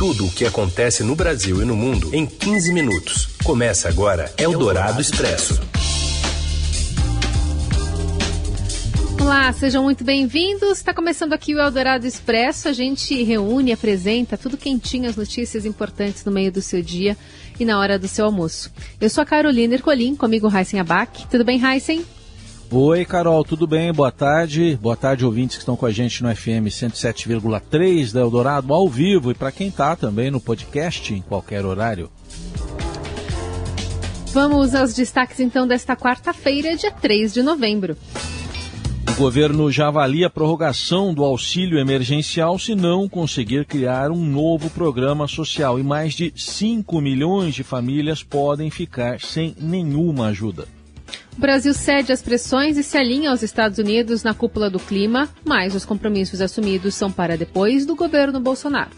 [0.00, 3.28] Tudo o que acontece no Brasil e no mundo em 15 minutos.
[3.44, 5.60] Começa agora Eldorado Expresso.
[9.20, 10.78] Olá, sejam muito bem-vindos.
[10.78, 12.66] Está começando aqui o Eldorado Expresso.
[12.66, 17.14] A gente reúne, apresenta tudo quentinho, as notícias importantes no meio do seu dia
[17.58, 18.72] e na hora do seu almoço.
[18.98, 21.28] Eu sou a Carolina Ercolim, comigo Heisen Abac.
[21.28, 22.06] Tudo bem, Heisen?
[22.72, 23.92] Oi, Carol, tudo bem?
[23.92, 24.78] Boa tarde.
[24.80, 29.32] Boa tarde, ouvintes que estão com a gente no FM 107,3 da Eldorado ao vivo
[29.32, 32.08] e para quem está também no podcast em qualquer horário.
[34.32, 37.96] Vamos aos destaques então desta quarta-feira, dia 3 de novembro.
[39.10, 44.70] O governo já avalia a prorrogação do auxílio emergencial se não conseguir criar um novo
[44.70, 50.68] programa social e mais de 5 milhões de famílias podem ficar sem nenhuma ajuda.
[51.40, 55.26] O Brasil cede às pressões e se alinha aos Estados Unidos na cúpula do clima,
[55.42, 58.90] mas os compromissos assumidos são para depois do governo Bolsonaro.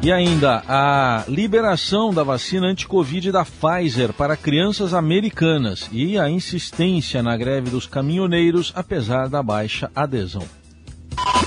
[0.00, 7.20] E ainda a liberação da vacina anti-Covid da Pfizer para crianças americanas e a insistência
[7.20, 10.44] na greve dos caminhoneiros, apesar da baixa adesão.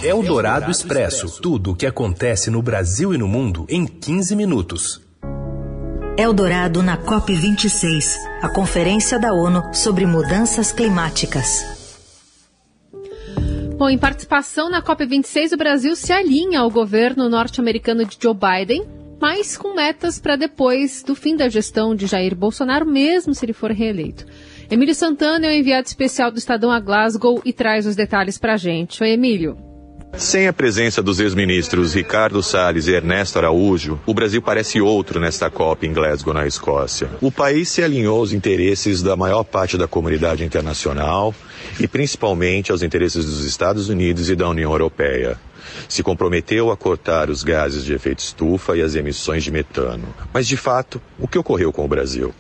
[0.03, 5.06] Eldorado Expresso tudo o que acontece no Brasil e no mundo em 15 minutos.
[6.17, 11.63] Eldorado na COP26, a Conferência da ONU sobre Mudanças Climáticas.
[13.77, 18.83] Bom, em participação na COP26, o Brasil se alinha ao governo norte-americano de Joe Biden,
[19.21, 23.53] mas com metas para depois do fim da gestão de Jair Bolsonaro, mesmo se ele
[23.53, 24.25] for reeleito.
[24.71, 28.53] Emílio Santana é o enviado especial do Estadão a Glasgow e traz os detalhes para
[28.53, 29.03] a gente.
[29.03, 29.66] Oi, Emílio.
[30.17, 35.47] Sem a presença dos ex-ministros Ricardo Salles e Ernesto Araújo, o Brasil parece outro nesta
[35.51, 37.07] COP em Glasgow, na Escócia.
[37.21, 41.35] O país se alinhou aos interesses da maior parte da comunidade internacional
[41.79, 45.39] e principalmente aos interesses dos Estados Unidos e da União Europeia.
[45.87, 50.07] Se comprometeu a cortar os gases de efeito estufa e as emissões de metano.
[50.33, 52.33] Mas, de fato, o que ocorreu com o Brasil?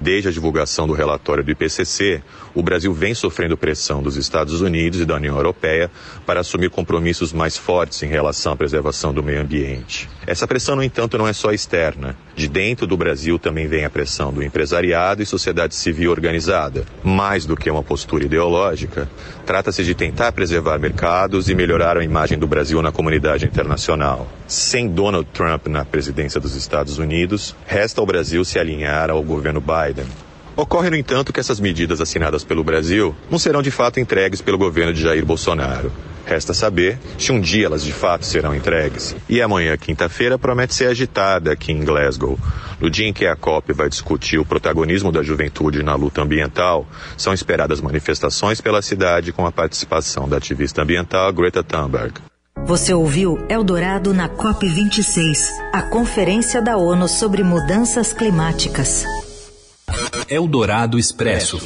[0.00, 2.22] Desde a divulgação do relatório do IPCC,
[2.54, 5.90] o Brasil vem sofrendo pressão dos Estados Unidos e da União Europeia
[6.24, 10.08] para assumir compromissos mais fortes em relação à preservação do meio ambiente.
[10.26, 12.16] Essa pressão, no entanto, não é só externa.
[12.36, 16.84] De dentro do Brasil também vem a pressão do empresariado e sociedade civil organizada.
[17.02, 19.08] Mais do que uma postura ideológica,
[19.44, 24.28] trata-se de tentar preservar mercados e melhorar a imagem do Brasil na comunidade internacional.
[24.46, 29.60] Sem Donald Trump na presidência dos Estados Unidos, resta ao Brasil se alinhar ao governo
[29.60, 29.87] Biden.
[30.56, 34.58] Ocorre, no entanto, que essas medidas assinadas pelo Brasil não serão de fato entregues pelo
[34.58, 35.92] governo de Jair Bolsonaro.
[36.26, 39.14] Resta saber se um dia elas de fato serão entregues.
[39.28, 42.38] E amanhã, quinta-feira, promete ser agitada aqui em Glasgow.
[42.80, 46.86] No dia em que a COP vai discutir o protagonismo da juventude na luta ambiental,
[47.16, 52.14] são esperadas manifestações pela cidade com a participação da ativista ambiental Greta Thunberg.
[52.66, 55.38] Você ouviu Eldorado na COP26,
[55.72, 59.06] a Conferência da ONU sobre Mudanças Climáticas.
[60.28, 61.58] Eldorado Expresso.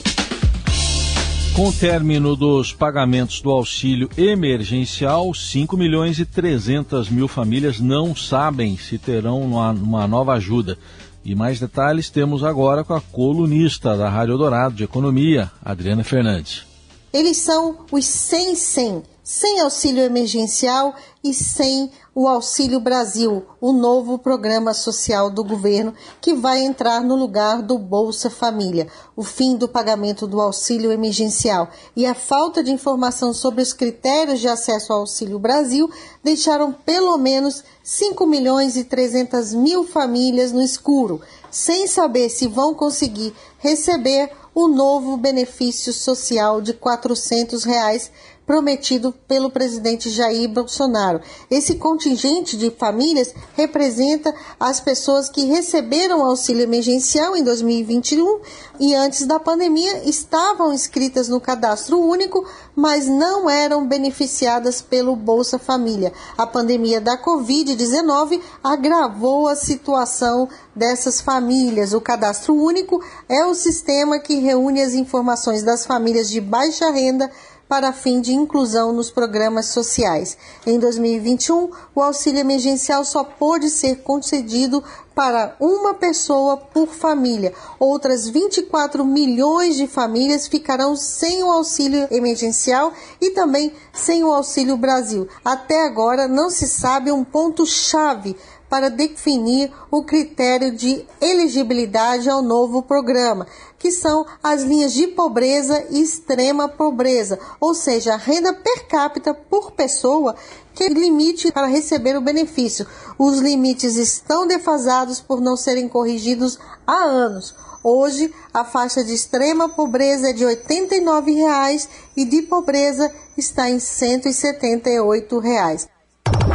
[1.54, 8.16] Com o término dos pagamentos do auxílio emergencial, 5 milhões e 300 mil famílias não
[8.16, 10.78] sabem se terão uma, uma nova ajuda.
[11.24, 16.64] E mais detalhes temos agora com a colunista da Rádio Dourado de Economia, Adriana Fernandes.
[17.12, 24.18] Eles são os 100 100 sem auxílio emergencial e sem o Auxílio Brasil, o novo
[24.18, 29.68] programa social do governo que vai entrar no lugar do Bolsa Família, o fim do
[29.68, 35.00] pagamento do auxílio emergencial e a falta de informação sobre os critérios de acesso ao
[35.00, 35.88] Auxílio Brasil
[36.22, 42.74] deixaram pelo menos 5 milhões e 300 mil famílias no escuro, sem saber se vão
[42.74, 48.10] conseguir receber o novo benefício social de 400 reais
[48.52, 51.22] prometido pelo presidente Jair Bolsonaro.
[51.50, 58.40] Esse contingente de famílias representa as pessoas que receberam auxílio emergencial em 2021
[58.78, 62.46] e antes da pandemia estavam inscritas no cadastro único,
[62.76, 66.12] mas não eram beneficiadas pelo Bolsa Família.
[66.36, 70.46] A pandemia da Covid-19 agravou a situação
[70.76, 71.94] dessas famílias.
[71.94, 77.30] O cadastro único é o sistema que reúne as informações das famílias de baixa renda
[77.72, 80.36] para fim de inclusão nos programas sociais.
[80.66, 84.84] Em 2021, o auxílio emergencial só pôde ser concedido
[85.14, 87.54] para uma pessoa por família.
[87.78, 94.76] Outras 24 milhões de famílias ficarão sem o auxílio emergencial e também sem o Auxílio
[94.76, 95.26] Brasil.
[95.42, 98.36] Até agora não se sabe um ponto-chave
[98.72, 103.46] para definir o critério de elegibilidade ao novo programa,
[103.78, 109.34] que são as linhas de pobreza e extrema pobreza, ou seja, a renda per capita
[109.34, 110.34] por pessoa
[110.74, 112.86] que limite para receber o benefício.
[113.18, 117.54] Os limites estão defasados por não serem corrigidos há anos.
[117.84, 123.74] Hoje, a faixa de extrema pobreza é de R$ 89,00 e de pobreza está em
[123.74, 125.88] R$ 178,00.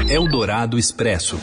[0.10, 1.38] Eldorado Expresso.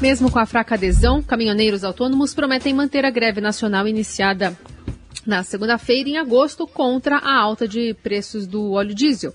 [0.00, 4.56] Mesmo com a fraca adesão, caminhoneiros autônomos prometem manter a greve nacional iniciada
[5.26, 9.32] na segunda-feira, em agosto, contra a alta de preços do óleo diesel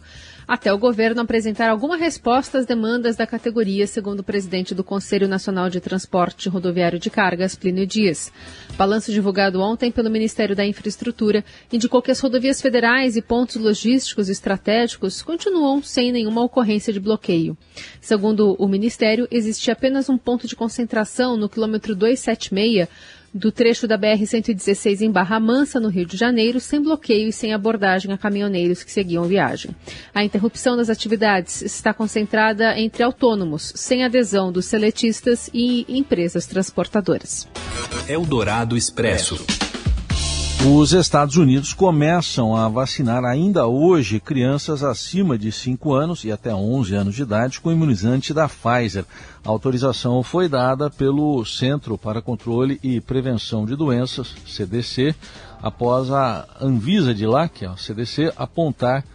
[0.49, 5.27] até o governo apresentar alguma resposta às demandas da categoria, segundo o presidente do Conselho
[5.27, 8.33] Nacional de Transporte Rodoviário de Cargas, Plínio Dias.
[8.75, 14.27] Balanço divulgado ontem pelo Ministério da Infraestrutura indicou que as rodovias federais e pontos logísticos
[14.27, 17.55] estratégicos continuam sem nenhuma ocorrência de bloqueio.
[18.01, 22.89] Segundo o Ministério, existe apenas um ponto de concentração no quilômetro 276
[23.33, 27.53] do trecho da BR-116 em Barra Mansa, no Rio de Janeiro, sem bloqueio e sem
[27.53, 29.71] abordagem a caminhoneiros que seguiam viagem.
[30.13, 37.47] A interrupção das atividades está concentrada entre autônomos, sem adesão dos seletistas e empresas transportadoras.
[38.07, 39.68] Eldorado Expresso.
[40.67, 46.53] Os Estados Unidos começam a vacinar ainda hoje crianças acima de 5 anos e até
[46.53, 49.05] 11 anos de idade com imunizante da Pfizer.
[49.45, 55.15] A autorização foi dada pelo Centro para Controle e Prevenção de Doenças, CDC,
[55.63, 59.05] após a Anvisa de lá, que é a CDC, apontar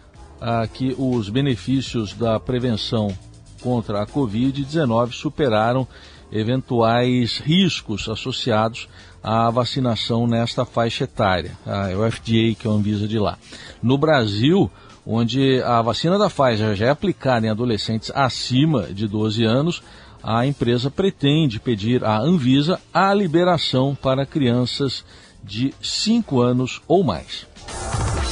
[0.41, 3.15] ah, que os benefícios da prevenção
[3.61, 5.87] contra a Covid-19 superaram
[6.35, 8.89] eventuais riscos associados
[9.23, 13.37] à vacinação nesta faixa etária, a, é o FDA, que é a Anvisa de lá.
[13.81, 14.69] No Brasil,
[15.05, 19.81] onde a vacina da Pfizer já é aplicada em adolescentes acima de 12 anos,
[20.21, 25.05] a empresa pretende pedir à Anvisa a liberação para crianças
[25.43, 27.47] de 5 anos ou mais.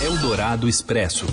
[0.04, 1.26] Eldorado Expresso.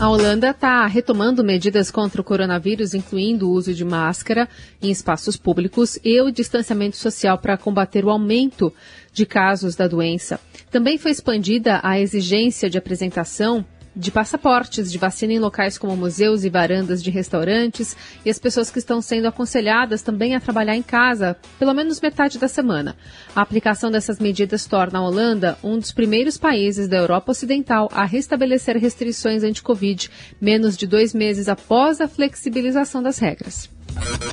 [0.00, 4.48] A Holanda está retomando medidas contra o coronavírus, incluindo o uso de máscara
[4.82, 8.72] em espaços públicos e o distanciamento social para combater o aumento
[9.12, 10.40] de casos da doença.
[10.68, 13.64] Também foi expandida a exigência de apresentação
[13.94, 18.70] de passaportes de vacina em locais como museus e varandas de restaurantes e as pessoas
[18.70, 22.96] que estão sendo aconselhadas também a trabalhar em casa pelo menos metade da semana.
[23.34, 28.04] A aplicação dessas medidas torna a Holanda um dos primeiros países da Europa Ocidental a
[28.04, 30.10] restabelecer restrições anti-Covid
[30.40, 33.70] menos de dois meses após a flexibilização das regras.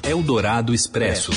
[0.04, 1.32] Eldorado Expresso.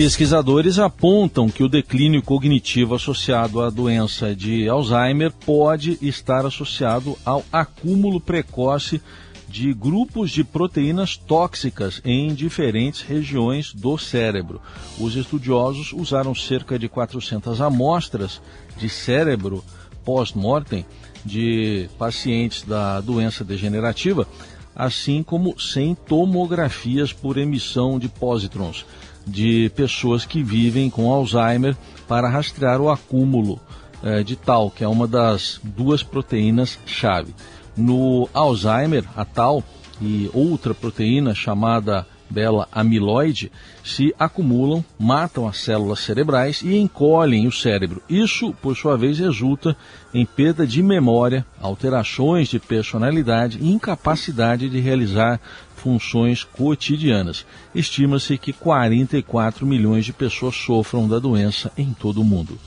[0.00, 7.44] Pesquisadores apontam que o declínio cognitivo associado à doença de Alzheimer pode estar associado ao
[7.52, 8.98] acúmulo precoce
[9.46, 14.62] de grupos de proteínas tóxicas em diferentes regiões do cérebro.
[14.98, 18.40] Os estudiosos usaram cerca de 400 amostras
[18.78, 19.62] de cérebro
[20.02, 20.86] pós-mortem
[21.26, 24.26] de pacientes da doença degenerativa,
[24.74, 28.86] assim como 100 tomografias por emissão de pósitrons
[29.26, 31.76] de pessoas que vivem com Alzheimer
[32.08, 33.60] para rastrear o acúmulo
[34.02, 37.34] eh, de tal, que é uma das duas proteínas-chave.
[37.76, 39.62] No Alzheimer, a tal
[40.00, 43.50] e outra proteína chamada bela amiloide
[43.84, 48.00] se acumulam, matam as células cerebrais e encolhem o cérebro.
[48.08, 49.76] Isso, por sua vez, resulta
[50.14, 55.40] em perda de memória, alterações de personalidade e incapacidade de realizar
[55.80, 57.46] funções cotidianas.
[57.74, 62.58] Estima-se que 44 milhões de pessoas sofram da doença em todo o mundo.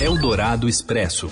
[0.00, 1.30] Eldorado Expresso.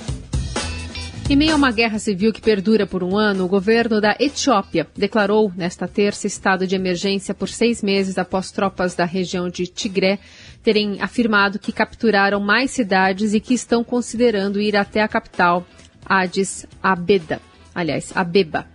[1.31, 4.87] Em meio a uma guerra civil que perdura por um ano, o governo da Etiópia
[4.97, 10.19] declarou nesta terça estado de emergência por seis meses após tropas da região de Tigré
[10.63, 15.67] terem afirmado que capturaram mais cidades e que estão considerando ir até a capital,
[16.05, 17.41] Addis Abeba.
[17.79, 18.67] Aliás, Abeba.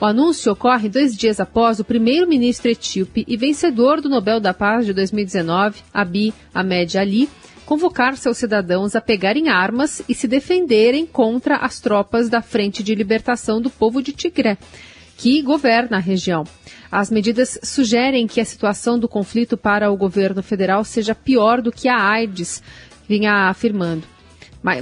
[0.00, 4.84] O anúncio ocorre dois dias após o primeiro-ministro etíope e vencedor do Nobel da Paz
[4.84, 7.28] de 2019, Abiy Ahmed Ali,
[7.64, 12.96] convocar seus cidadãos a pegarem armas e se defenderem contra as tropas da Frente de
[12.96, 14.58] Libertação do Povo de Tigré,
[15.16, 16.42] que governa a região.
[16.90, 21.70] As medidas sugerem que a situação do conflito para o governo federal seja pior do
[21.70, 22.60] que a AIDS
[23.08, 24.02] vinha afirmando,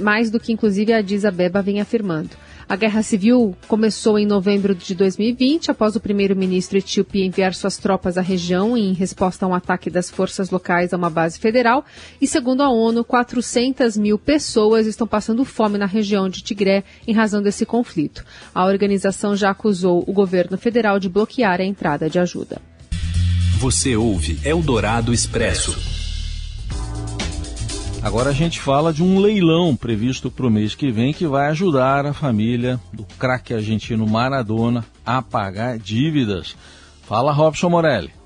[0.01, 2.46] mais do que inclusive a Addis Abeba vinha afirmando.
[2.69, 8.17] A guerra civil começou em novembro de 2020, após o primeiro-ministro etíope enviar suas tropas
[8.17, 11.85] à região em resposta a um ataque das forças locais a uma base federal.
[12.19, 17.13] E, segundo a ONU, 400 mil pessoas estão passando fome na região de Tigré em
[17.13, 18.25] razão desse conflito.
[18.53, 22.61] A organização já acusou o governo federal de bloquear a entrada de ajuda.
[23.59, 25.96] Você ouve Eldorado Expresso.
[28.07, 31.49] Agora a gente fala de um leilão previsto para o mês que vem que vai
[31.49, 36.55] ajudar a família do craque argentino Maradona a pagar dívidas.
[37.05, 38.16] Fala, Robson Morelli.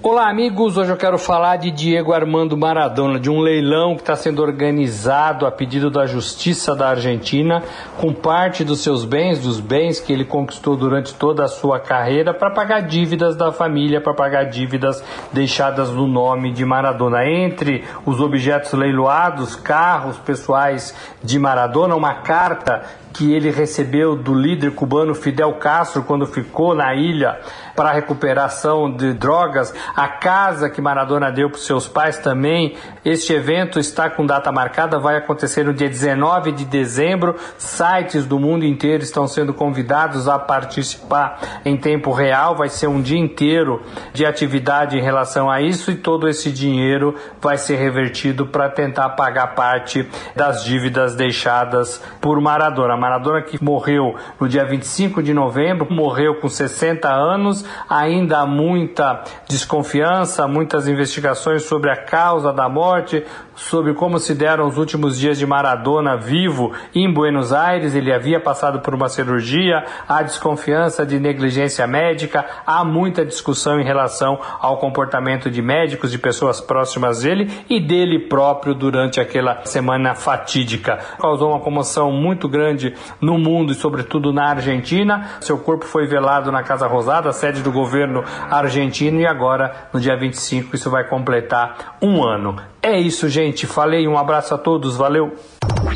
[0.00, 0.76] Olá, amigos.
[0.76, 5.44] Hoje eu quero falar de Diego Armando Maradona, de um leilão que está sendo organizado
[5.44, 7.64] a pedido da Justiça da Argentina,
[7.96, 12.32] com parte dos seus bens, dos bens que ele conquistou durante toda a sua carreira,
[12.32, 15.02] para pagar dívidas da família, para pagar dívidas
[15.32, 17.26] deixadas no nome de Maradona.
[17.26, 24.72] Entre os objetos leiloados, carros pessoais de Maradona, uma carta que ele recebeu do líder
[24.72, 27.40] cubano Fidel Castro quando ficou na ilha
[27.78, 32.76] para a recuperação de drogas, a casa que Maradona deu para seus pais também.
[33.04, 37.36] Este evento está com data marcada, vai acontecer no dia 19 de dezembro.
[37.56, 42.56] Sites do mundo inteiro estão sendo convidados a participar em tempo real.
[42.56, 43.80] Vai ser um dia inteiro
[44.12, 49.10] de atividade em relação a isso e todo esse dinheiro vai ser revertido para tentar
[49.10, 52.96] pagar parte das dívidas deixadas por Maradona.
[52.98, 59.22] Maradona que morreu no dia 25 de novembro, morreu com 60 anos, ainda há muita
[59.48, 63.24] desconfiança, muitas investigações sobre a causa da morte,
[63.54, 67.94] sobre como se deram os últimos dias de Maradona vivo em Buenos Aires.
[67.94, 73.84] Ele havia passado por uma cirurgia, há desconfiança de negligência médica, há muita discussão em
[73.84, 80.14] relação ao comportamento de médicos, de pessoas próximas dele e dele próprio durante aquela semana
[80.14, 80.98] fatídica.
[81.18, 82.87] Causou uma comoção muito grande
[83.20, 85.30] no mundo e, sobretudo, na Argentina.
[85.40, 90.16] Seu corpo foi velado na Casa Rosada, sede do governo argentino, e agora, no dia
[90.16, 92.56] 25, isso vai completar um ano.
[92.82, 93.66] É isso, gente.
[93.66, 94.06] Falei.
[94.06, 94.96] Um abraço a todos.
[94.96, 95.34] Valeu.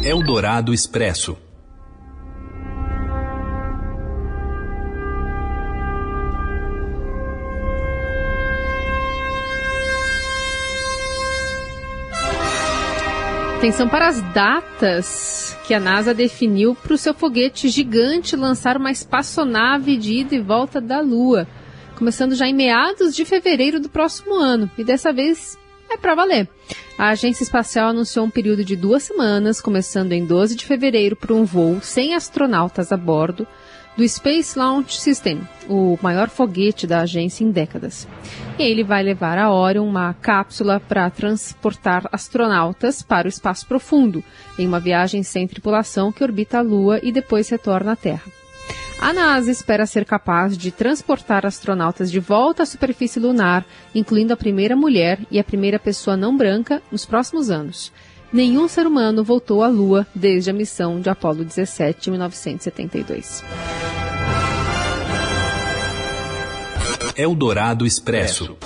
[0.05, 1.37] Eldorado Expresso.
[13.63, 18.91] Atenção para as datas que a NASA definiu para o seu foguete gigante lançar uma
[18.91, 21.47] espaçonave de ida e volta da Lua,
[21.95, 24.69] começando já em meados de fevereiro do próximo ano.
[24.77, 25.57] E dessa vez
[25.89, 26.49] é para valer.
[26.99, 31.33] A agência espacial anunciou um período de duas semanas, começando em 12 de fevereiro, para
[31.33, 33.47] um voo sem astronautas a bordo
[33.97, 38.09] do Space Launch System, o maior foguete da agência em décadas.
[38.59, 44.25] E ele vai levar a Orion uma cápsula para transportar astronautas para o espaço profundo,
[44.59, 48.31] em uma viagem sem tripulação que orbita a Lua e depois retorna à Terra.
[49.03, 54.37] A NASA espera ser capaz de transportar astronautas de volta à superfície lunar, incluindo a
[54.37, 57.93] primeira mulher e a primeira pessoa não branca, nos próximos anos.
[58.33, 63.45] Nenhum ser humano voltou à Lua desde a missão de Apollo 17 em 1972.
[67.15, 68.57] Eldorado Expresso.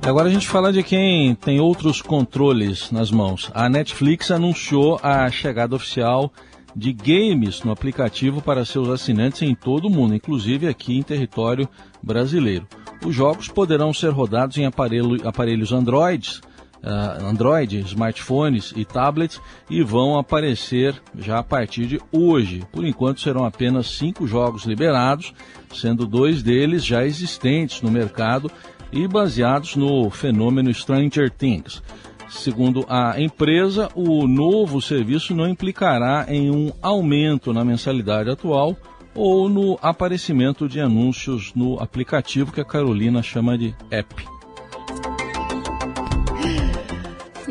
[0.00, 3.50] Agora a gente fala de quem tem outros controles nas mãos.
[3.54, 6.32] A Netflix anunciou a chegada oficial
[6.74, 11.68] de games no aplicativo para seus assinantes em todo o mundo, inclusive aqui em território
[12.02, 12.66] brasileiro.
[13.04, 16.40] Os jogos poderão ser rodados em aparelho, aparelhos Androids,
[16.82, 22.62] uh, Android, smartphones e tablets e vão aparecer já a partir de hoje.
[22.72, 25.32] Por enquanto serão apenas cinco jogos liberados,
[25.74, 28.50] sendo dois deles já existentes no mercado
[28.92, 31.82] e baseados no fenômeno Stranger Things.
[32.28, 38.76] Segundo a empresa, o novo serviço não implicará em um aumento na mensalidade atual
[39.14, 44.39] ou no aparecimento de anúncios no aplicativo que a Carolina chama de app.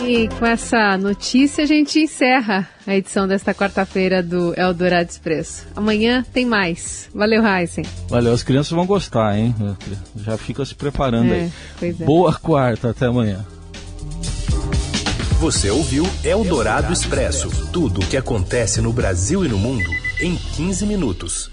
[0.06, 5.68] E com essa notícia a gente encerra a edição desta quarta-feira do Eldorado Expresso.
[5.76, 7.10] Amanhã tem mais.
[7.14, 7.86] Valeu, Heisen.
[8.08, 9.54] Valeu, as crianças vão gostar, hein?
[10.16, 11.50] Já fica se preparando é,
[11.82, 11.90] aí.
[11.90, 12.06] É.
[12.06, 13.46] Boa quarta, até amanhã.
[15.40, 19.90] Você ouviu Eldorado Expresso tudo o que acontece no Brasil e no mundo
[20.20, 21.50] em 15 minutos.